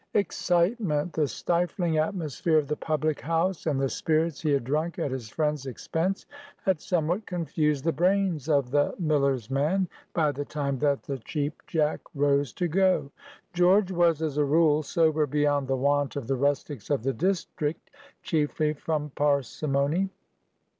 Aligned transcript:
EXCITEMENT, 0.15 1.13
the 1.13 1.27
stifling 1.27 1.99
atmosphere 1.99 2.57
of 2.57 2.67
the 2.67 2.75
public 2.75 3.21
house, 3.21 3.67
and 3.67 3.79
the 3.79 3.87
spirits 3.87 4.41
he 4.41 4.49
had 4.49 4.63
drunk 4.63 4.97
at 4.97 5.11
his 5.11 5.29
friend's 5.29 5.67
expense, 5.67 6.25
had 6.63 6.81
somewhat 6.81 7.23
confused 7.27 7.83
the 7.83 7.91
brains 7.91 8.49
of 8.49 8.71
the 8.71 8.95
miller's 8.97 9.51
man 9.51 9.87
by 10.15 10.31
the 10.31 10.43
time 10.43 10.79
that 10.79 11.03
the 11.03 11.19
Cheap 11.19 11.61
Jack 11.67 11.99
rose 12.15 12.51
to 12.53 12.67
go. 12.67 13.11
George 13.53 13.91
was, 13.91 14.23
as 14.23 14.37
a 14.39 14.43
rule, 14.43 14.81
sober 14.81 15.27
beyond 15.27 15.67
the 15.67 15.77
wont 15.77 16.15
of 16.15 16.25
the 16.25 16.35
rustics 16.35 16.89
of 16.89 17.03
the 17.03 17.13
district, 17.13 17.91
chiefly 18.23 18.73
from 18.73 19.11
parsimony. 19.11 20.09